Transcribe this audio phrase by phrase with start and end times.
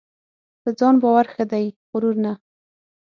[0.61, 2.33] په ځان باور ښه دی ؛غرور نه.